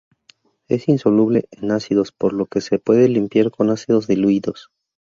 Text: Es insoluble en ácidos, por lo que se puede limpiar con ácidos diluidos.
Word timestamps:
Es 0.67 0.87
insoluble 0.89 1.47
en 1.51 1.69
ácidos, 1.71 2.11
por 2.11 2.33
lo 2.33 2.47
que 2.47 2.59
se 2.59 2.79
puede 2.79 3.07
limpiar 3.07 3.51
con 3.51 3.69
ácidos 3.69 4.07
diluidos. 4.07 4.71